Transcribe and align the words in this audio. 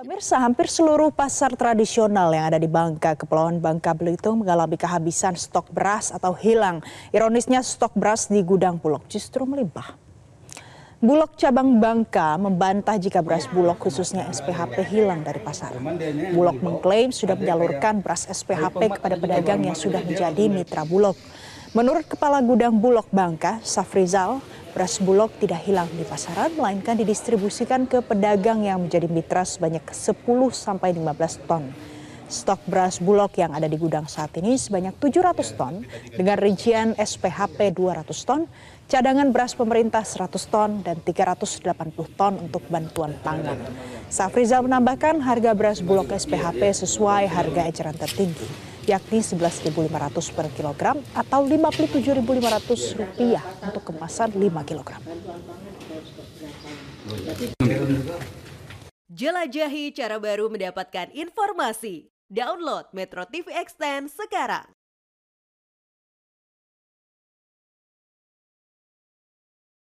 Pemirsa, 0.00 0.40
hampir 0.40 0.64
seluruh 0.64 1.12
pasar 1.12 1.52
tradisional 1.60 2.32
yang 2.32 2.48
ada 2.48 2.56
di 2.56 2.64
Bangka, 2.64 3.20
Kepulauan 3.20 3.60
Bangka 3.60 3.92
Belitung 3.92 4.40
mengalami 4.40 4.80
kehabisan 4.80 5.36
stok 5.36 5.68
beras 5.68 6.08
atau 6.08 6.32
hilang. 6.32 6.80
Ironisnya 7.12 7.60
stok 7.60 7.92
beras 8.00 8.24
di 8.32 8.40
gudang 8.40 8.80
Bulog 8.80 9.04
justru 9.12 9.44
melimpah. 9.44 10.00
Bulog 11.04 11.36
cabang 11.36 11.76
Bangka 11.76 12.40
membantah 12.40 12.96
jika 12.96 13.20
beras 13.20 13.44
Bulog 13.52 13.76
khususnya 13.76 14.24
SPHP 14.32 14.88
hilang 14.88 15.20
dari 15.20 15.36
pasar. 15.36 15.76
Bulog 16.32 16.56
mengklaim 16.64 17.12
sudah 17.12 17.36
menyalurkan 17.36 18.00
beras 18.00 18.24
SPHP 18.24 18.96
kepada 18.96 19.20
pedagang 19.20 19.60
yang 19.68 19.76
sudah 19.76 20.00
menjadi 20.00 20.48
mitra 20.48 20.88
Bulog. 20.88 21.20
Menurut 21.76 22.08
Kepala 22.08 22.40
Gudang 22.40 22.80
Bulog 22.80 23.04
Bangka, 23.12 23.60
Safrizal, 23.60 24.40
beras 24.70 25.02
Bulog 25.02 25.34
tidak 25.42 25.66
hilang 25.66 25.90
di 25.90 26.06
pasaran, 26.06 26.54
melainkan 26.54 26.94
didistribusikan 26.94 27.84
ke 27.90 28.00
pedagang 28.00 28.62
yang 28.62 28.86
menjadi 28.86 29.10
mitra 29.10 29.42
sebanyak 29.42 29.82
10 29.90 30.16
sampai 30.54 30.94
15 30.94 31.48
ton. 31.50 31.68
Stok 32.30 32.62
beras 32.70 33.02
Bulog 33.02 33.34
yang 33.34 33.50
ada 33.50 33.66
di 33.66 33.74
gudang 33.74 34.06
saat 34.06 34.30
ini 34.38 34.54
sebanyak 34.54 34.94
700 35.02 35.58
ton 35.58 35.82
dengan 36.14 36.38
rincian 36.38 36.94
SPHP 36.94 37.74
200 37.74 38.06
ton, 38.22 38.46
cadangan 38.86 39.34
beras 39.34 39.58
pemerintah 39.58 40.06
100 40.06 40.30
ton 40.46 40.70
dan 40.86 41.02
380 41.02 41.66
ton 42.14 42.38
untuk 42.38 42.62
bantuan 42.70 43.18
pangan. 43.26 43.58
Safrizal 44.06 44.62
menambahkan 44.62 45.18
harga 45.26 45.50
beras 45.58 45.82
Bulog 45.82 46.06
SPHP 46.14 46.86
sesuai 46.86 47.26
harga 47.26 47.66
eceran 47.66 47.98
tertinggi 47.98 48.69
yakni 48.90 49.22
11.500 49.22 50.34
per 50.34 50.50
kilogram 50.50 50.98
atau 51.14 51.46
57.500 51.46 52.98
rupiah 52.98 53.44
untuk 53.62 53.86
kemasan 53.86 54.34
5 54.34 54.66
kilogram. 54.66 54.98
Jelajahi 59.10 59.94
cara 59.94 60.18
baru 60.18 60.50
mendapatkan 60.50 61.14
informasi. 61.14 62.10
Download 62.30 62.86
Metro 62.94 63.26
TV 63.26 63.50
Extend 63.58 64.10
sekarang. 64.10 64.79